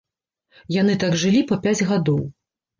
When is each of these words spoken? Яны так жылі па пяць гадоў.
Яны 0.77 0.97
так 1.05 1.13
жылі 1.25 1.45
па 1.53 1.61
пяць 1.69 1.77
гадоў. 1.93 2.21